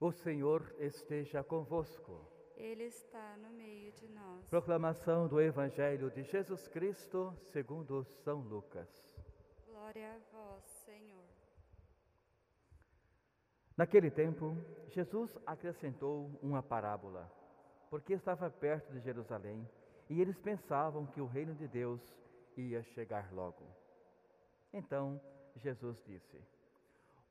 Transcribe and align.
O 0.00 0.10
Senhor 0.10 0.74
esteja 0.78 1.44
convosco. 1.44 2.26
Ele 2.56 2.84
está 2.84 3.36
no 3.36 3.50
meio 3.50 3.92
de 3.92 4.08
nós. 4.08 4.48
Proclamação 4.48 5.28
do 5.28 5.38
Evangelho 5.38 6.10
de 6.10 6.22
Jesus 6.22 6.66
Cristo, 6.68 7.36
segundo 7.52 8.02
São 8.24 8.40
Lucas. 8.40 8.88
Glória 9.66 10.14
a 10.14 10.18
vós, 10.32 10.64
Senhor. 10.86 11.28
Naquele 13.76 14.10
tempo, 14.10 14.56
Jesus 14.88 15.38
acrescentou 15.44 16.30
uma 16.42 16.62
parábola, 16.62 17.30
porque 17.90 18.14
estava 18.14 18.48
perto 18.48 18.90
de 18.94 19.00
Jerusalém 19.00 19.68
e 20.08 20.18
eles 20.18 20.38
pensavam 20.38 21.04
que 21.04 21.20
o 21.20 21.26
reino 21.26 21.54
de 21.54 21.68
Deus 21.68 22.00
ia 22.56 22.82
chegar 22.82 23.30
logo. 23.34 23.66
Então 24.72 25.20
Jesus 25.56 26.02
disse: 26.06 26.40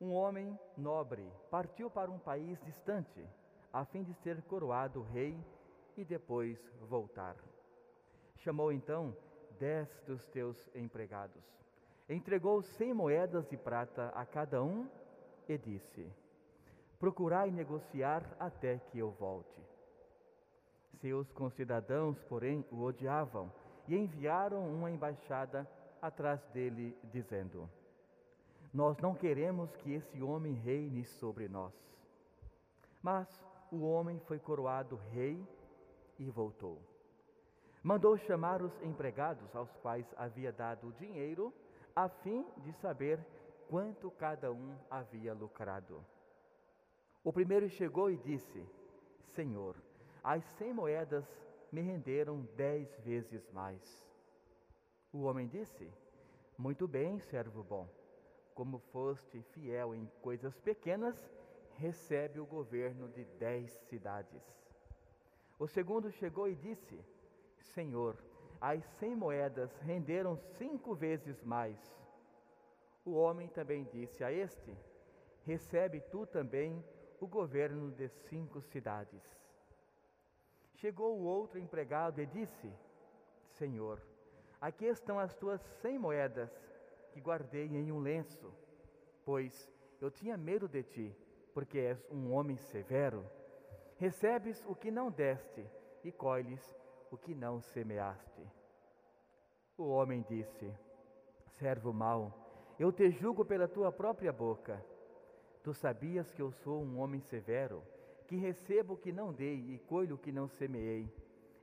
Um 0.01 0.13
homem 0.13 0.57
nobre 0.77 1.29
partiu 1.51 1.89
para 1.89 2.09
um 2.09 2.17
país 2.17 2.57
distante, 2.63 3.27
a 3.73 3.83
fim 3.83 4.01
de 4.01 4.13
ser 4.15 4.41
coroado 4.43 5.01
rei 5.01 5.37
e 5.97 6.05
depois 6.05 6.57
voltar. 6.87 7.35
Chamou 8.37 8.71
então 8.71 9.13
dez 9.59 9.89
dos 10.07 10.25
teus 10.27 10.57
empregados, 10.73 11.43
entregou 12.07 12.63
cem 12.63 12.93
moedas 12.93 13.45
de 13.49 13.57
prata 13.57 14.07
a 14.15 14.25
cada 14.25 14.63
um 14.63 14.87
e 15.49 15.57
disse: 15.57 16.09
Procurai 16.97 17.51
negociar 17.51 18.23
até 18.39 18.77
que 18.77 18.99
eu 18.99 19.11
volte. 19.11 19.61
Seus 21.01 21.29
concidadãos, 21.33 22.17
porém, 22.23 22.65
o 22.71 22.83
odiavam 22.83 23.51
e 23.85 23.97
enviaram 23.97 24.65
uma 24.65 24.89
embaixada 24.89 25.67
atrás 26.01 26.41
dele, 26.53 26.97
dizendo: 27.11 27.69
Nós 28.73 28.97
não 28.99 29.15
queremos 29.15 29.75
que 29.77 29.93
esse 29.93 30.21
homem 30.21 30.53
reine 30.53 31.03
sobre 31.03 31.47
nós. 31.47 31.73
Mas 33.01 33.27
o 33.71 33.81
homem 33.81 34.19
foi 34.19 34.37
coroado 34.37 34.95
rei 35.11 35.43
e 36.17 36.29
voltou. 36.29 36.79
Mandou 37.81 38.17
chamar 38.17 38.61
os 38.61 38.81
empregados 38.83 39.55
aos 39.55 39.71
quais 39.77 40.05
havia 40.17 40.51
dado 40.51 40.87
o 40.87 40.93
dinheiro, 40.93 41.53
a 41.95 42.09
fim 42.09 42.45
de 42.57 42.73
saber 42.73 43.19
quanto 43.69 44.11
cada 44.11 44.51
um 44.51 44.75
havia 44.89 45.33
lucrado. 45.33 46.03
O 47.23 47.31
primeiro 47.31 47.69
chegou 47.69 48.11
e 48.11 48.17
disse: 48.17 48.65
Senhor, 49.33 49.75
as 50.23 50.43
cem 50.57 50.73
moedas 50.73 51.25
me 51.71 51.81
renderam 51.81 52.47
dez 52.55 52.89
vezes 52.99 53.49
mais. 53.51 54.05
O 55.11 55.21
homem 55.23 55.47
disse: 55.47 55.89
Muito 56.57 56.87
bem, 56.87 57.19
servo 57.19 57.63
bom. 57.63 57.87
Como 58.59 58.77
foste 58.91 59.41
fiel 59.53 59.95
em 59.95 60.05
coisas 60.21 60.59
pequenas, 60.59 61.15
recebe 61.77 62.41
o 62.41 62.45
governo 62.45 63.07
de 63.07 63.23
dez 63.39 63.71
cidades. 63.87 64.43
O 65.57 65.65
segundo 65.65 66.11
chegou 66.11 66.45
e 66.45 66.55
disse: 66.55 66.99
Senhor, 67.73 68.21
as 68.59 68.83
cem 68.99 69.15
moedas 69.15 69.73
renderam 69.77 70.35
cinco 70.35 70.93
vezes 70.93 71.41
mais. 71.41 71.79
O 73.05 73.11
homem 73.13 73.47
também 73.47 73.85
disse 73.85 74.25
a 74.25 74.29
este: 74.29 74.77
Recebe 75.45 76.01
tu 76.11 76.25
também 76.25 76.83
o 77.21 77.27
governo 77.27 77.89
de 77.91 78.09
cinco 78.09 78.59
cidades. 78.59 79.23
Chegou 80.73 81.17
o 81.17 81.23
outro 81.23 81.57
empregado 81.57 82.19
e 82.19 82.25
disse: 82.25 82.69
Senhor, 83.51 84.05
aqui 84.59 84.83
estão 84.83 85.17
as 85.17 85.33
tuas 85.33 85.61
cem 85.81 85.97
moedas 85.97 86.51
que 87.19 87.25
guardei 87.25 87.65
em 87.65 87.91
um 87.91 87.99
lenço, 87.99 88.49
pois 89.25 89.69
eu 89.99 90.09
tinha 90.09 90.37
medo 90.37 90.69
de 90.69 90.81
ti, 90.83 91.15
porque 91.53 91.77
és 91.77 92.07
um 92.09 92.31
homem 92.31 92.55
severo. 92.55 93.25
Recebes 93.97 94.63
o 94.65 94.73
que 94.73 94.89
não 94.89 95.11
deste 95.11 95.65
e 96.01 96.11
colhes 96.13 96.63
o 97.11 97.17
que 97.17 97.35
não 97.35 97.59
semeaste. 97.59 98.41
O 99.77 99.89
homem 99.89 100.25
disse: 100.29 100.73
Servo 101.57 101.91
mau, 101.91 102.33
eu 102.79 102.89
te 102.89 103.09
julgo 103.11 103.43
pela 103.43 103.67
tua 103.67 103.91
própria 103.91 104.31
boca. 104.31 104.81
Tu 105.61 105.73
sabias 105.73 106.31
que 106.31 106.41
eu 106.41 106.51
sou 106.51 106.81
um 106.81 106.99
homem 106.99 107.19
severo 107.19 107.83
que 108.27 108.37
recebo 108.37 108.93
o 108.93 108.97
que 108.97 109.11
não 109.11 109.33
dei 109.33 109.73
e 109.73 109.79
colho 109.79 110.15
o 110.15 110.17
que 110.17 110.31
não 110.31 110.47
semeei. 110.47 111.11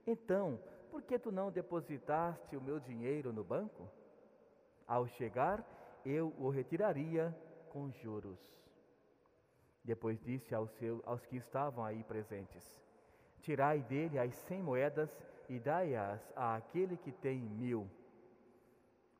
Então, 0.06 0.60
por 0.91 1.00
que 1.00 1.19
tu 1.19 1.32
não 1.32 1.50
depositaste 1.50 2.56
o 2.56 2.60
meu 2.60 2.78
dinheiro 2.78 3.32
no 3.32 3.42
banco? 3.42 3.88
Ao 4.86 5.06
chegar, 5.06 5.64
eu 6.04 6.32
o 6.38 6.48
retiraria 6.48 7.36
com 7.70 7.91
juros. 7.91 8.38
Depois 9.84 10.20
disse 10.20 10.54
aos, 10.54 10.70
aos 11.04 11.24
que 11.26 11.36
estavam 11.36 11.84
aí 11.84 12.02
presentes: 12.04 12.64
Tirai 13.41 13.82
dele 13.82 14.19
as 14.19 14.34
cem 14.34 14.62
moedas 14.62 15.10
e 15.48 15.58
dai-as 15.58 16.20
àquele 16.36 16.96
que 16.96 17.12
tem 17.12 17.38
mil. 17.38 17.88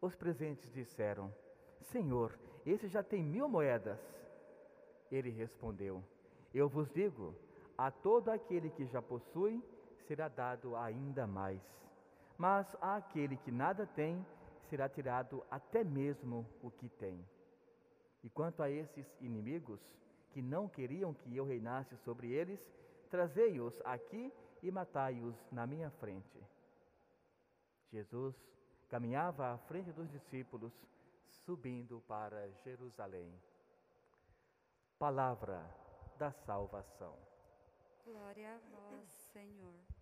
Os 0.00 0.15
presentes 0.15 0.72
disseram: 0.72 1.32
Senhor, 1.81 2.38
esse 2.65 2.88
já 2.88 3.03
tem 3.03 3.22
mil 3.22 3.49
moedas. 3.49 4.00
Ele 5.10 5.31
respondeu: 5.31 6.03
eu 6.56 6.71
vos 6.71 6.91
digo: 6.91 7.34
a 7.76 7.91
todo 7.91 8.31
aquele 8.31 8.71
que 8.71 8.87
já 8.87 9.03
possui, 9.03 9.62
será 10.06 10.26
dado 10.26 10.75
ainda 10.75 11.26
mais. 11.26 11.60
Mas 12.38 12.66
a 12.81 12.97
aquele 12.97 13.37
que 13.37 13.50
nada 13.50 13.87
tem, 13.87 14.25
será 14.66 14.88
tirado 14.88 15.44
até 15.50 15.82
mesmo 15.82 16.47
o 16.62 16.71
que 16.71 16.88
tem. 16.88 17.27
E 18.22 18.31
quanto 18.31 18.62
a 18.62 18.71
esses 18.71 19.06
inimigos, 19.21 19.81
que 20.31 20.43
não 20.43 20.69
queriam 20.69 21.15
que 21.15 21.34
eu 21.34 21.44
reinasse 21.44 21.97
sobre 21.99 22.31
eles, 22.31 22.60
trazei-os 23.10 23.75
aqui 23.84 24.32
e 24.62 24.71
matai-os 24.71 25.34
na 25.50 25.66
minha 25.66 25.91
frente. 25.91 26.43
Jesus 27.91 28.34
caminhava 28.88 29.55
à 29.55 29.59
frente 29.59 29.93
dos 29.93 30.10
discípulos, 30.10 30.72
subindo 31.26 32.03
para 32.06 32.50
Jerusalém. 32.65 33.32
Palavra 34.99 35.65
da 36.19 36.31
salvação. 36.32 37.16
Glória 38.05 38.55
a 38.55 38.59
vós, 38.71 39.09
Senhor. 39.32 39.96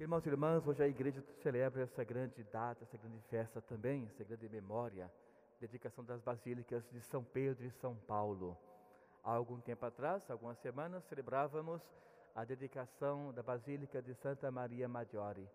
Irmãos 0.00 0.24
e 0.24 0.28
irmãs, 0.28 0.64
hoje 0.64 0.80
a 0.80 0.86
igreja 0.86 1.20
celebra 1.42 1.82
essa 1.82 2.04
grande 2.04 2.44
data, 2.44 2.84
essa 2.84 2.96
grande 2.96 3.20
festa 3.22 3.60
também, 3.60 4.06
essa 4.06 4.22
grande 4.22 4.48
memória, 4.48 5.10
dedicação 5.60 6.04
das 6.04 6.20
basílicas 6.20 6.88
de 6.92 7.00
São 7.00 7.24
Pedro 7.24 7.66
e 7.66 7.70
São 7.72 7.96
Paulo. 7.96 8.56
Há 9.24 9.32
algum 9.32 9.60
tempo 9.60 9.84
atrás, 9.84 10.22
algumas 10.30 10.56
semanas, 10.58 11.02
celebrávamos 11.06 11.82
a 12.32 12.44
dedicação 12.44 13.32
da 13.32 13.42
Basílica 13.42 14.00
de 14.00 14.14
Santa 14.14 14.52
Maria 14.52 14.88
Maggiore. 14.88 15.50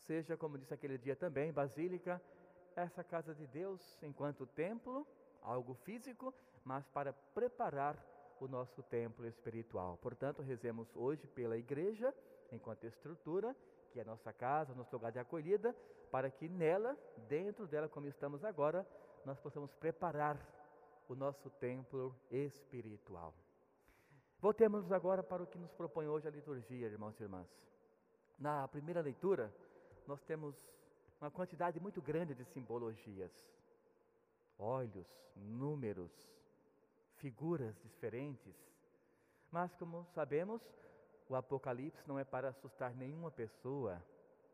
Seja, 0.00 0.36
como 0.36 0.58
disse 0.58 0.74
aquele 0.74 0.98
dia 0.98 1.14
também, 1.14 1.52
Basílica, 1.52 2.20
essa 2.74 3.04
casa 3.04 3.32
de 3.32 3.46
Deus 3.46 3.80
enquanto 4.02 4.44
templo, 4.44 5.06
algo 5.40 5.74
físico, 5.84 6.34
mas 6.64 6.84
para 6.88 7.12
preparar 7.12 7.96
o 8.40 8.48
nosso 8.48 8.82
templo 8.82 9.24
espiritual. 9.24 9.96
Portanto, 9.98 10.42
rezemos 10.42 10.88
hoje 10.96 11.28
pela 11.28 11.56
igreja, 11.56 12.12
enquanto 12.52 12.84
estrutura, 12.84 13.54
que 13.90 13.98
é 13.98 14.02
a 14.02 14.06
nossa 14.06 14.32
casa, 14.32 14.74
nosso 14.74 14.94
lugar 14.94 15.12
de 15.12 15.18
acolhida, 15.18 15.74
para 16.10 16.30
que 16.30 16.48
nela, 16.48 16.96
dentro 17.28 17.66
dela, 17.66 17.88
como 17.88 18.06
estamos 18.06 18.44
agora, 18.44 18.86
nós 19.24 19.38
possamos 19.40 19.72
preparar 19.74 20.38
o 21.08 21.14
nosso 21.14 21.50
templo 21.50 22.14
espiritual. 22.30 23.34
Voltemos 24.38 24.92
agora 24.92 25.22
para 25.22 25.42
o 25.42 25.46
que 25.46 25.58
nos 25.58 25.72
propõe 25.72 26.06
hoje 26.06 26.28
a 26.28 26.30
liturgia, 26.30 26.86
irmãos 26.86 27.18
e 27.18 27.22
irmãs. 27.22 27.48
Na 28.38 28.68
primeira 28.68 29.00
leitura, 29.00 29.52
nós 30.06 30.22
temos 30.22 30.54
uma 31.20 31.30
quantidade 31.30 31.80
muito 31.80 32.02
grande 32.02 32.34
de 32.34 32.44
simbologias, 32.44 33.32
olhos, 34.58 35.06
números, 35.34 36.12
figuras 37.16 37.74
diferentes. 37.82 38.54
Mas, 39.50 39.74
como 39.76 40.04
sabemos, 40.14 40.60
o 41.28 41.34
Apocalipse 41.34 42.06
não 42.06 42.18
é 42.18 42.24
para 42.24 42.48
assustar 42.48 42.94
nenhuma 42.94 43.30
pessoa, 43.30 44.02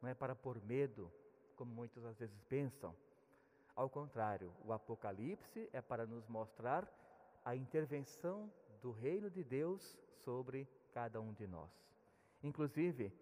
não 0.00 0.08
é 0.08 0.14
para 0.14 0.34
pôr 0.34 0.60
medo, 0.62 1.12
como 1.56 1.72
muitos 1.72 2.04
às 2.04 2.18
vezes 2.18 2.40
pensam. 2.48 2.94
Ao 3.74 3.88
contrário, 3.88 4.52
o 4.64 4.72
Apocalipse 4.72 5.68
é 5.72 5.80
para 5.80 6.06
nos 6.06 6.26
mostrar 6.28 6.88
a 7.44 7.54
intervenção 7.54 8.50
do 8.80 8.90
reino 8.90 9.30
de 9.30 9.44
Deus 9.44 9.98
sobre 10.24 10.68
cada 10.92 11.20
um 11.20 11.32
de 11.32 11.46
nós. 11.46 11.70
Inclusive, 12.42 13.12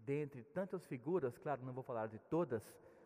dentre 0.00 0.42
tantas 0.42 0.86
figuras, 0.86 1.36
claro, 1.38 1.64
não 1.64 1.72
vou 1.72 1.82
falar 1.82 2.08
de 2.08 2.18
todas, 2.18 2.62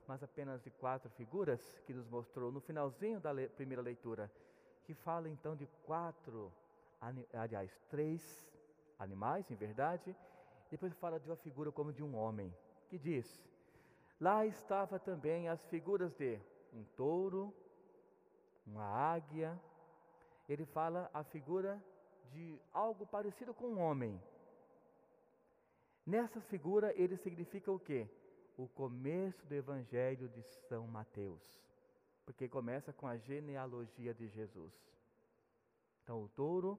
mas 0.06 0.22
apenas 0.22 0.62
de 0.62 0.70
quatro 0.70 1.10
figuras 1.10 1.60
que 1.86 1.92
nos 1.92 2.08
mostrou 2.08 2.50
no 2.50 2.60
finalzinho 2.60 3.20
da 3.20 3.32
primeira 3.56 3.82
leitura, 3.82 4.30
que 4.84 4.94
fala 4.94 5.28
então 5.28 5.54
de 5.54 5.66
quatro, 5.84 6.52
aliás, 7.32 7.70
três 7.90 8.47
animais, 8.98 9.50
em 9.50 9.54
verdade, 9.54 10.14
depois 10.70 10.92
fala 10.94 11.18
de 11.18 11.28
uma 11.28 11.36
figura 11.36 11.72
como 11.72 11.92
de 11.92 12.02
um 12.02 12.16
homem, 12.16 12.54
que 12.88 12.98
diz: 12.98 13.40
Lá 14.20 14.44
estava 14.44 14.98
também 14.98 15.48
as 15.48 15.64
figuras 15.66 16.14
de 16.16 16.40
um 16.72 16.84
touro, 16.96 17.54
uma 18.66 18.84
águia. 18.84 19.58
Ele 20.48 20.64
fala 20.66 21.10
a 21.12 21.22
figura 21.22 21.82
de 22.32 22.60
algo 22.72 23.06
parecido 23.06 23.54
com 23.54 23.66
um 23.66 23.80
homem. 23.80 24.20
Nessa 26.04 26.40
figura, 26.40 26.92
ele 26.94 27.16
significa 27.16 27.70
o 27.70 27.78
quê? 27.78 28.08
O 28.56 28.66
começo 28.66 29.46
do 29.46 29.54
Evangelho 29.54 30.28
de 30.30 30.42
São 30.42 30.86
Mateus, 30.86 31.60
porque 32.24 32.48
começa 32.48 32.92
com 32.92 33.06
a 33.06 33.16
genealogia 33.16 34.14
de 34.14 34.26
Jesus. 34.28 34.72
Então, 36.02 36.22
o 36.22 36.28
touro, 36.28 36.78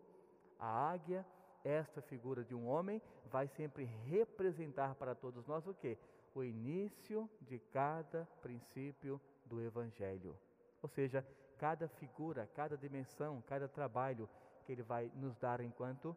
a 0.58 0.92
águia, 0.92 1.26
esta 1.64 2.02
figura 2.02 2.44
de 2.44 2.56
um 2.56 2.68
homem 2.68 3.02
vai 3.26 3.48
sempre 3.48 3.84
representar 3.84 4.96
para 4.96 5.16
todos 5.16 5.46
nós 5.46 5.68
o 5.68 5.74
quê? 5.74 5.98
O 6.34 6.44
início 6.44 7.30
de 7.42 7.60
cada 7.60 8.26
princípio 8.42 9.20
do 9.46 9.62
Evangelho. 9.62 10.38
Ou 10.82 10.88
seja, 10.88 11.26
cada 11.58 11.88
figura, 11.88 12.48
cada 12.54 12.78
dimensão, 12.78 13.42
cada 13.42 13.68
trabalho 13.68 14.30
que 14.66 14.72
ele 14.72 14.84
vai 14.84 15.12
nos 15.16 15.36
dar 15.38 15.60
enquanto 15.60 16.16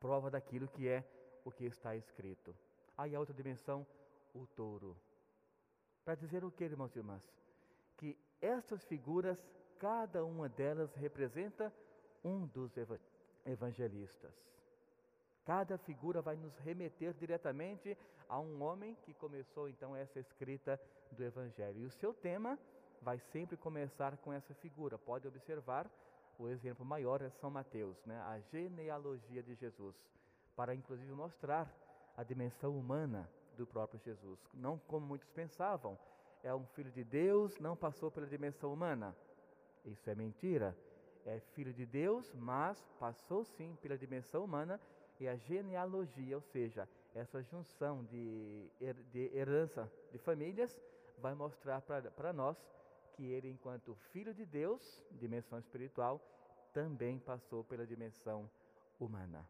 prova 0.00 0.30
daquilo 0.30 0.68
que 0.68 0.88
é 0.88 1.04
o 1.44 1.50
que 1.50 1.64
está 1.64 1.94
escrito. 1.94 2.54
Aí 2.96 3.14
a 3.14 3.20
outra 3.20 3.34
dimensão, 3.34 3.86
o 4.34 4.46
touro. 4.46 4.96
Para 6.04 6.14
dizer 6.14 6.44
o 6.44 6.50
que, 6.50 6.64
irmãos 6.64 6.94
e 6.94 6.98
irmãs? 6.98 7.30
Que 7.96 8.18
estas 8.40 8.84
figuras, 8.84 9.38
cada 9.78 10.24
uma 10.24 10.48
delas 10.48 10.94
representa 10.94 11.72
um 12.24 12.46
dos 12.46 12.72
evangelistas. 13.44 14.34
Cada 15.46 15.78
figura 15.78 16.20
vai 16.20 16.34
nos 16.34 16.58
remeter 16.58 17.14
diretamente 17.14 17.96
a 18.28 18.40
um 18.40 18.60
homem 18.60 18.96
que 19.02 19.14
começou 19.14 19.68
então 19.68 19.94
essa 19.94 20.18
escrita 20.18 20.78
do 21.12 21.22
Evangelho. 21.22 21.82
E 21.82 21.84
o 21.84 21.90
seu 21.90 22.12
tema 22.12 22.58
vai 23.00 23.20
sempre 23.20 23.56
começar 23.56 24.16
com 24.16 24.32
essa 24.32 24.52
figura. 24.54 24.98
Pode 24.98 25.28
observar, 25.28 25.88
o 26.36 26.48
exemplo 26.48 26.84
maior 26.84 27.22
é 27.22 27.30
São 27.30 27.48
Mateus, 27.48 27.96
né? 28.04 28.18
a 28.22 28.40
genealogia 28.50 29.40
de 29.40 29.54
Jesus, 29.54 29.94
para 30.56 30.74
inclusive 30.74 31.12
mostrar 31.12 31.72
a 32.16 32.24
dimensão 32.24 32.76
humana 32.76 33.30
do 33.56 33.64
próprio 33.64 34.00
Jesus. 34.00 34.40
Não 34.52 34.76
como 34.78 35.06
muitos 35.06 35.30
pensavam, 35.30 35.96
é 36.42 36.52
um 36.52 36.66
filho 36.74 36.90
de 36.90 37.04
Deus, 37.04 37.56
não 37.60 37.76
passou 37.76 38.10
pela 38.10 38.26
dimensão 38.26 38.72
humana. 38.72 39.16
Isso 39.84 40.10
é 40.10 40.14
mentira. 40.16 40.76
É 41.24 41.38
filho 41.54 41.72
de 41.72 41.86
Deus, 41.86 42.32
mas 42.34 42.84
passou 42.98 43.44
sim 43.44 43.76
pela 43.80 43.96
dimensão 43.96 44.44
humana 44.44 44.80
e 45.20 45.28
a 45.28 45.36
genealogia, 45.36 46.36
ou 46.36 46.42
seja, 46.42 46.88
essa 47.14 47.42
junção 47.42 48.04
de, 48.04 48.70
de 49.10 49.30
herança 49.34 49.90
de 50.12 50.18
famílias, 50.18 50.78
vai 51.18 51.34
mostrar 51.34 51.80
para 51.80 52.32
nós 52.32 52.56
que 53.14 53.24
ele, 53.24 53.48
enquanto 53.48 53.94
filho 54.12 54.34
de 54.34 54.44
Deus, 54.44 55.02
dimensão 55.12 55.58
espiritual, 55.58 56.20
também 56.72 57.18
passou 57.18 57.64
pela 57.64 57.86
dimensão 57.86 58.50
humana. 59.00 59.48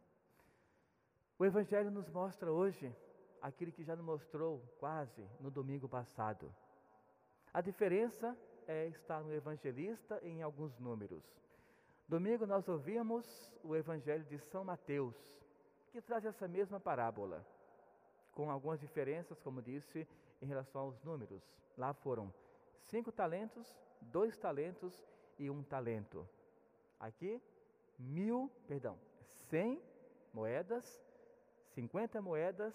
O 1.38 1.44
Evangelho 1.44 1.90
nos 1.90 2.08
mostra 2.08 2.52
hoje 2.52 2.94
aquilo 3.42 3.72
que 3.72 3.84
já 3.84 3.94
nos 3.96 4.04
mostrou 4.04 4.60
quase 4.78 5.28
no 5.40 5.50
domingo 5.50 5.88
passado. 5.88 6.54
A 7.52 7.60
diferença 7.60 8.36
é 8.66 8.86
estar 8.88 9.22
no 9.22 9.32
evangelista 9.32 10.20
em 10.22 10.42
alguns 10.42 10.78
números. 10.78 11.24
Domingo 12.08 12.46
nós 12.46 12.68
ouvimos 12.68 13.24
o 13.62 13.74
Evangelho 13.74 14.24
de 14.24 14.38
São 14.38 14.64
Mateus, 14.64 15.16
que 15.96 16.02
traz 16.02 16.26
essa 16.26 16.46
mesma 16.46 16.78
parábola, 16.78 17.42
com 18.32 18.50
algumas 18.50 18.78
diferenças, 18.78 19.40
como 19.40 19.62
disse, 19.62 20.06
em 20.42 20.46
relação 20.46 20.82
aos 20.82 21.02
números. 21.02 21.42
Lá 21.74 21.94
foram 21.94 22.30
cinco 22.82 23.10
talentos, 23.10 23.74
dois 24.02 24.36
talentos 24.36 25.02
e 25.38 25.48
um 25.48 25.62
talento. 25.62 26.28
Aqui, 27.00 27.40
mil, 27.98 28.50
perdão, 28.68 28.98
cem 29.48 29.80
moedas, 30.34 31.02
cinquenta 31.72 32.20
moedas 32.20 32.74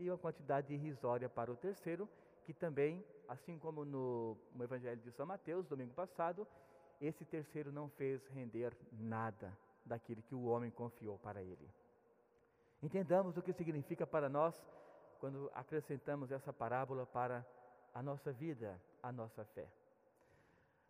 e 0.00 0.10
uma 0.10 0.18
quantidade 0.18 0.74
irrisória 0.74 1.28
para 1.28 1.52
o 1.52 1.56
terceiro, 1.56 2.08
que 2.44 2.52
também, 2.52 3.04
assim 3.28 3.56
como 3.56 3.84
no, 3.84 4.36
no 4.52 4.64
Evangelho 4.64 5.00
de 5.00 5.12
São 5.12 5.26
Mateus, 5.26 5.64
domingo 5.68 5.94
passado, 5.94 6.44
esse 7.00 7.24
terceiro 7.24 7.70
não 7.70 7.88
fez 7.88 8.26
render 8.26 8.76
nada 8.90 9.56
daquilo 9.86 10.22
que 10.22 10.34
o 10.34 10.46
homem 10.46 10.72
confiou 10.72 11.16
para 11.20 11.40
ele. 11.40 11.70
Entendamos 12.82 13.36
o 13.36 13.42
que 13.42 13.52
significa 13.52 14.06
para 14.06 14.28
nós 14.28 14.54
quando 15.18 15.50
acrescentamos 15.54 16.30
essa 16.30 16.52
parábola 16.52 17.04
para 17.06 17.44
a 17.92 18.02
nossa 18.02 18.32
vida, 18.32 18.80
a 19.02 19.10
nossa 19.10 19.44
fé. 19.44 19.68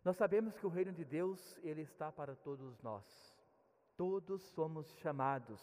Nós 0.03 0.15
sabemos 0.15 0.55
que 0.57 0.65
o 0.65 0.69
reino 0.69 0.93
de 0.93 1.03
Deus, 1.03 1.57
ele 1.63 1.81
está 1.81 2.11
para 2.11 2.35
todos 2.35 2.79
nós. 2.81 3.35
Todos 3.97 4.41
somos 4.49 4.87
chamados 4.97 5.59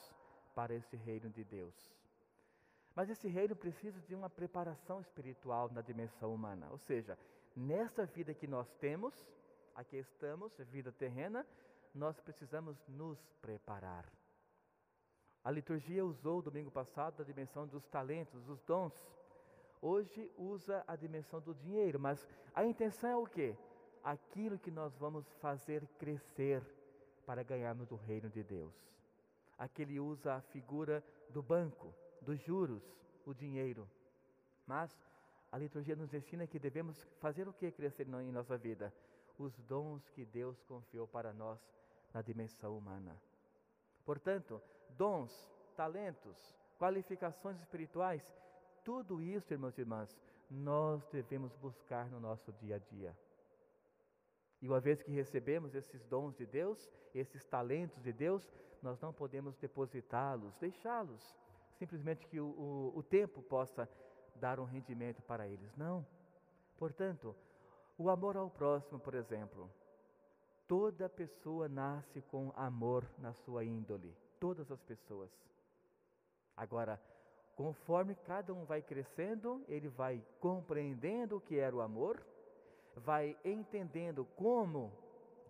para 0.54 0.74
esse 0.74 0.96
reino 0.96 1.30
de 1.30 1.44
Deus. 1.44 1.74
Mas 2.94 3.08
esse 3.08 3.28
reino 3.28 3.54
precisa 3.54 4.00
de 4.00 4.14
uma 4.14 4.28
preparação 4.28 5.00
espiritual 5.00 5.70
na 5.70 5.82
dimensão 5.82 6.34
humana, 6.34 6.68
ou 6.70 6.78
seja, 6.78 7.18
nessa 7.54 8.06
vida 8.06 8.34
que 8.34 8.46
nós 8.46 8.72
temos, 8.76 9.14
aqui 9.74 9.96
estamos, 9.98 10.56
vida 10.70 10.90
terrena, 10.90 11.46
nós 11.94 12.18
precisamos 12.20 12.76
nos 12.88 13.18
preparar. 13.40 14.10
A 15.46 15.50
liturgia 15.52 16.04
usou 16.04 16.42
domingo 16.42 16.72
passado 16.72 17.22
a 17.22 17.24
dimensão 17.24 17.68
dos 17.68 17.86
talentos, 17.86 18.42
dos 18.42 18.60
dons. 18.64 18.92
Hoje 19.80 20.28
usa 20.36 20.82
a 20.88 20.96
dimensão 20.96 21.40
do 21.40 21.54
dinheiro, 21.54 22.00
mas 22.00 22.26
a 22.52 22.64
intenção 22.64 23.08
é 23.08 23.16
o 23.16 23.28
quê? 23.28 23.56
Aquilo 24.02 24.58
que 24.58 24.72
nós 24.72 24.92
vamos 24.96 25.24
fazer 25.34 25.86
crescer 26.00 26.60
para 27.24 27.44
ganharmos 27.44 27.92
o 27.92 27.94
reino 27.94 28.28
de 28.28 28.42
Deus. 28.42 28.74
Aqui 29.56 29.82
ele 29.82 30.00
usa 30.00 30.34
a 30.34 30.40
figura 30.40 31.00
do 31.30 31.44
banco, 31.44 31.94
dos 32.20 32.40
juros, 32.40 32.82
o 33.24 33.32
dinheiro. 33.32 33.88
Mas 34.66 34.90
a 35.52 35.58
liturgia 35.58 35.94
nos 35.94 36.12
ensina 36.12 36.48
que 36.48 36.58
devemos 36.58 37.06
fazer 37.20 37.46
o 37.46 37.52
que 37.52 37.70
crescer 37.70 38.08
em 38.08 38.32
nossa 38.32 38.58
vida? 38.58 38.92
Os 39.38 39.56
dons 39.60 40.08
que 40.08 40.24
Deus 40.24 40.60
confiou 40.64 41.06
para 41.06 41.32
nós 41.32 41.60
na 42.12 42.20
dimensão 42.20 42.76
humana. 42.76 43.16
Portanto, 44.04 44.60
dons, 44.96 45.50
talentos, 45.76 46.54
qualificações 46.78 47.58
espirituais, 47.60 48.22
tudo 48.84 49.20
isso, 49.20 49.52
irmãos 49.52 49.76
e 49.76 49.80
irmãs, 49.80 50.16
nós 50.50 51.06
devemos 51.08 51.54
buscar 51.56 52.08
no 52.10 52.20
nosso 52.20 52.52
dia 52.52 52.76
a 52.76 52.78
dia. 52.78 53.16
E 54.62 54.68
uma 54.68 54.80
vez 54.80 55.02
que 55.02 55.10
recebemos 55.10 55.74
esses 55.74 56.04
dons 56.04 56.34
de 56.36 56.46
Deus, 56.46 56.90
esses 57.14 57.44
talentos 57.44 58.02
de 58.02 58.12
Deus, 58.12 58.50
nós 58.82 59.00
não 59.00 59.12
podemos 59.12 59.56
depositá-los, 59.56 60.56
deixá-los, 60.56 61.36
simplesmente 61.74 62.26
que 62.26 62.40
o, 62.40 62.46
o, 62.46 62.98
o 62.98 63.02
tempo 63.02 63.42
possa 63.42 63.88
dar 64.36 64.58
um 64.60 64.64
rendimento 64.64 65.22
para 65.22 65.46
eles. 65.46 65.74
Não. 65.76 66.06
Portanto, 66.78 67.34
o 67.98 68.08
amor 68.08 68.36
ao 68.36 68.50
próximo, 68.50 68.98
por 68.98 69.14
exemplo, 69.14 69.70
toda 70.66 71.08
pessoa 71.08 71.68
nasce 71.68 72.22
com 72.22 72.52
amor 72.54 73.04
na 73.18 73.32
sua 73.32 73.64
índole 73.64 74.14
todas 74.40 74.70
as 74.70 74.82
pessoas. 74.82 75.30
Agora, 76.56 77.00
conforme 77.54 78.14
cada 78.14 78.52
um 78.54 78.64
vai 78.64 78.82
crescendo, 78.82 79.64
ele 79.68 79.88
vai 79.88 80.22
compreendendo 80.40 81.36
o 81.36 81.40
que 81.40 81.58
era 81.58 81.74
o 81.74 81.80
amor, 81.80 82.24
vai 82.94 83.36
entendendo 83.44 84.24
como 84.36 84.92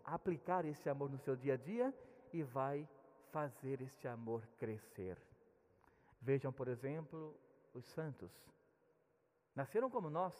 aplicar 0.05 0.64
esse 0.64 0.88
amor 0.88 1.11
no 1.11 1.19
seu 1.19 1.37
dia 1.37 1.55
a 1.55 1.57
dia 1.57 1.95
e 2.33 2.43
vai 2.43 2.88
fazer 3.33 3.81
este 3.83 4.07
amor 4.09 4.47
crescer. 4.59 5.19
Vejam, 6.21 6.52
por 6.52 6.69
exemplo, 6.69 7.37
os 7.75 7.85
santos. 7.85 8.33
Nasceram 9.55 9.90
como 9.90 10.11
nós, 10.11 10.35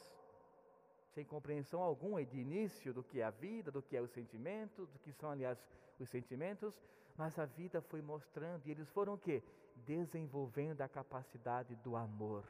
sem 1.14 1.24
compreensão 1.24 1.80
alguma 1.80 2.24
de 2.24 2.38
início 2.38 2.92
do 2.92 3.02
que 3.02 3.20
é 3.20 3.24
a 3.24 3.30
vida, 3.30 3.70
do 3.70 3.82
que 3.82 3.96
é 3.96 4.00
o 4.00 4.08
sentimento, 4.08 4.86
do 4.86 4.98
que 4.98 5.12
são, 5.12 5.30
aliás, 5.30 5.58
os 5.98 6.08
sentimentos, 6.08 6.74
mas 7.16 7.38
a 7.38 7.44
vida 7.44 7.80
foi 7.80 8.02
mostrando 8.02 8.66
e 8.66 8.70
eles 8.70 8.88
foram 8.90 9.14
o 9.14 9.18
quê? 9.18 9.42
Desenvolvendo 9.87 10.82
a 10.82 10.88
capacidade 10.88 11.75
do 11.76 11.96
amor. 11.96 12.44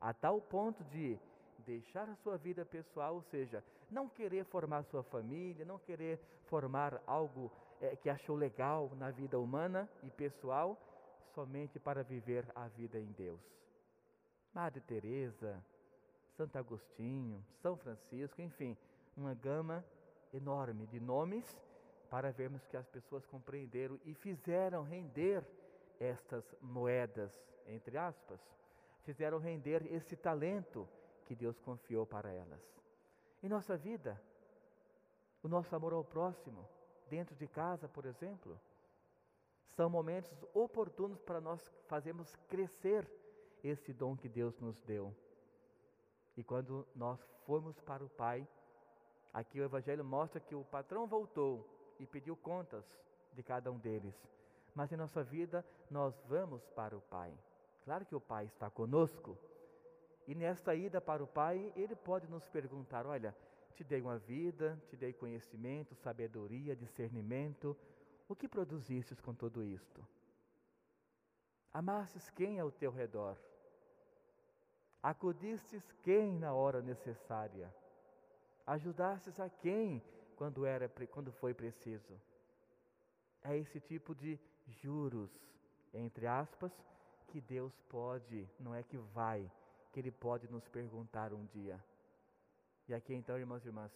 A 0.00 0.12
tal 0.12 0.40
ponto 0.40 0.82
de 0.84 1.18
deixar 1.60 2.08
a 2.08 2.16
sua 2.16 2.36
vida 2.36 2.64
pessoal, 2.64 3.14
ou 3.14 3.22
seja, 3.22 3.62
não 3.90 4.08
querer 4.08 4.44
formar 4.44 4.82
sua 4.84 5.02
família, 5.02 5.64
não 5.64 5.78
querer 5.78 6.20
formar 6.46 7.00
algo 7.06 7.50
é, 7.80 7.94
que 7.96 8.08
achou 8.08 8.36
legal 8.36 8.90
na 8.96 9.10
vida 9.10 9.38
humana 9.38 9.88
e 10.02 10.10
pessoal, 10.10 10.76
somente 11.34 11.78
para 11.78 12.02
viver 12.02 12.44
a 12.54 12.66
vida 12.68 12.98
em 12.98 13.12
Deus. 13.12 13.40
Madre 14.52 14.80
Teresa, 14.80 15.62
Santo 16.36 16.56
Agostinho, 16.56 17.44
São 17.62 17.76
Francisco, 17.76 18.40
enfim, 18.40 18.76
uma 19.16 19.34
gama 19.34 19.84
enorme 20.32 20.86
de 20.86 20.98
nomes 20.98 21.44
para 22.10 22.32
vermos 22.32 22.66
que 22.66 22.76
as 22.76 22.88
pessoas 22.88 23.24
compreenderam 23.24 23.98
e 24.04 24.12
fizeram 24.14 24.82
render 24.82 25.46
estas 26.00 26.44
moedas, 26.60 27.32
entre 27.66 27.96
aspas, 27.96 28.40
fizeram 29.04 29.38
render 29.38 29.86
esse 29.94 30.16
talento 30.16 30.88
que 31.24 31.36
Deus 31.36 31.58
confiou 31.60 32.04
para 32.04 32.32
elas. 32.32 32.60
Em 33.40 33.48
nossa 33.48 33.76
vida, 33.76 34.20
o 35.40 35.48
nosso 35.48 35.74
amor 35.74 35.92
ao 35.92 36.04
próximo, 36.04 36.68
dentro 37.08 37.36
de 37.36 37.46
casa, 37.46 37.88
por 37.88 38.04
exemplo, 38.04 38.60
São 39.76 39.88
momentos 39.88 40.44
oportunos 40.52 41.22
para 41.22 41.40
nós 41.40 41.62
fazermos 41.86 42.34
crescer 42.48 43.08
esse 43.62 43.92
dom 43.92 44.16
que 44.16 44.28
Deus 44.28 44.58
nos 44.58 44.82
deu. 44.82 45.14
E 46.36 46.42
quando 46.42 46.86
nós 46.94 47.20
formos 47.46 47.78
para 47.80 48.04
o 48.04 48.08
Pai, 48.08 48.46
aqui 49.32 49.60
o 49.60 49.64
Evangelho 49.64 50.04
mostra 50.04 50.40
que 50.40 50.56
o 50.56 50.64
patrão 50.64 51.06
voltou 51.06 51.79
e 52.00 52.06
pediu 52.06 52.36
contas 52.36 52.84
de 53.32 53.42
cada 53.42 53.70
um 53.70 53.78
deles. 53.78 54.14
Mas 54.74 54.90
em 54.90 54.96
nossa 54.96 55.22
vida 55.22 55.64
nós 55.90 56.20
vamos 56.26 56.66
para 56.70 56.96
o 56.96 57.00
Pai. 57.02 57.32
Claro 57.84 58.04
que 58.06 58.14
o 58.14 58.20
Pai 58.20 58.46
está 58.46 58.68
conosco. 58.70 59.38
E 60.26 60.34
nesta 60.34 60.74
ida 60.74 61.00
para 61.00 61.22
o 61.22 61.26
Pai, 61.26 61.72
Ele 61.76 61.94
pode 61.94 62.26
nos 62.28 62.46
perguntar: 62.48 63.06
olha, 63.06 63.36
te 63.74 63.84
dei 63.84 64.00
uma 64.00 64.18
vida, 64.18 64.80
te 64.88 64.96
dei 64.96 65.12
conhecimento, 65.12 65.94
sabedoria, 65.94 66.74
discernimento. 66.74 67.76
O 68.28 68.34
que 68.34 68.48
produzistes 68.48 69.20
com 69.20 69.34
tudo 69.34 69.64
isto? 69.64 70.06
Amastes 71.72 72.30
quem 72.30 72.58
ao 72.58 72.70
teu 72.70 72.90
redor? 72.90 73.36
Acudistes 75.02 75.82
quem 76.02 76.38
na 76.38 76.52
hora 76.52 76.82
necessária? 76.82 77.74
Ajudastes 78.66 79.40
a 79.40 79.48
quem 79.48 80.02
quando, 80.40 80.64
era, 80.64 80.88
quando 81.10 81.30
foi 81.32 81.52
preciso? 81.52 82.18
É 83.42 83.58
esse 83.58 83.78
tipo 83.78 84.14
de 84.14 84.40
juros, 84.80 85.30
entre 85.92 86.26
aspas, 86.26 86.72
que 87.28 87.42
Deus 87.42 87.78
pode, 87.90 88.48
não 88.58 88.74
é 88.74 88.82
que 88.82 88.96
vai, 88.96 89.52
que 89.92 90.00
Ele 90.00 90.10
pode 90.10 90.50
nos 90.50 90.66
perguntar 90.68 91.34
um 91.34 91.44
dia. 91.44 91.78
E 92.88 92.94
aqui 92.94 93.12
então, 93.12 93.38
irmãos 93.38 93.62
e 93.66 93.68
irmãs, 93.68 93.92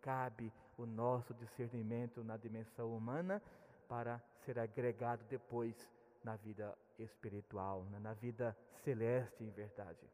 cabe 0.00 0.52
o 0.76 0.86
nosso 0.86 1.34
discernimento 1.34 2.22
na 2.22 2.36
dimensão 2.36 2.96
humana 2.96 3.42
para 3.88 4.22
ser 4.44 4.56
agregado 4.56 5.24
depois 5.28 5.74
na 6.22 6.36
vida 6.36 6.78
espiritual, 6.96 7.82
né, 7.86 7.98
na 7.98 8.14
vida 8.14 8.56
celeste 8.84 9.42
em 9.42 9.50
verdade. 9.50 10.08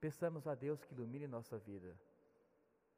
Peçamos 0.00 0.46
a 0.46 0.54
Deus 0.54 0.82
que 0.86 0.94
ilumine 0.94 1.26
nossa 1.26 1.58
vida. 1.58 1.94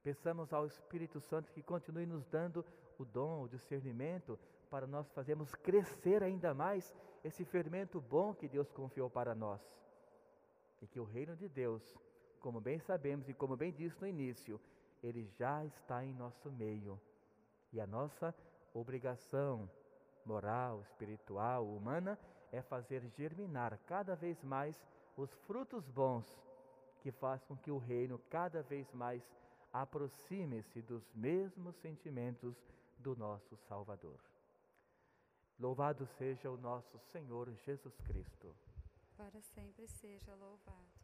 Peçamos 0.03 0.53
ao 0.53 0.67
Espírito 0.67 1.21
Santo 1.21 1.53
que 1.53 1.63
continue 1.63 2.07
nos 2.07 2.27
dando 2.27 2.65
o 2.99 3.05
dom, 3.05 3.43
o 3.43 3.49
discernimento, 3.49 4.39
para 4.71 4.87
nós 4.87 5.11
fazermos 5.11 5.55
crescer 5.55 6.23
ainda 6.23 6.55
mais 6.55 6.95
esse 7.23 7.45
fermento 7.45 8.01
bom 8.01 8.35
que 8.35 8.49
Deus 8.49 8.71
confiou 8.71 9.11
para 9.11 9.35
nós. 9.35 9.61
E 10.81 10.87
que 10.87 10.99
o 10.99 11.05
reino 11.05 11.37
de 11.37 11.49
Deus, 11.49 11.83
como 12.41 12.61
bem 12.61 12.79
sabemos 12.79 13.29
e 13.29 13.35
como 13.35 13.57
bem 13.57 13.73
disse 13.73 14.01
no 14.01 14.07
início, 14.07 14.59
ele 15.03 15.27
já 15.39 15.65
está 15.65 16.05
em 16.05 16.15
nosso 16.15 16.51
meio. 16.51 16.99
E 17.73 17.81
a 17.81 17.87
nossa 17.87 18.35
obrigação 18.73 19.69
moral, 20.25 20.81
espiritual, 20.83 21.67
humana 21.67 22.19
é 22.53 22.63
fazer 22.63 23.07
germinar 23.09 23.79
cada 23.87 24.15
vez 24.15 24.43
mais 24.43 24.83
os 25.17 25.33
frutos 25.47 25.87
bons 25.89 26.27
que 27.03 27.11
faz 27.11 27.43
com 27.45 27.57
que 27.57 27.71
o 27.71 27.79
reino 27.79 28.19
cada 28.31 28.63
vez 28.63 28.91
mais 28.93 29.23
aproxime-se 29.73 30.83
dos 30.83 31.03
mesmos 31.15 31.77
sentimentos 31.77 32.57
do 32.99 33.17
nosso 33.17 33.57
Salvador. 33.69 34.21
Louvado 35.59 36.07
seja 36.07 36.51
o 36.51 36.57
nosso 36.57 36.99
Senhor 37.13 37.51
Jesus 37.67 37.95
Cristo. 38.01 38.55
Para 39.17 39.41
sempre 39.43 39.87
seja 39.87 40.35
louvado. 40.35 41.00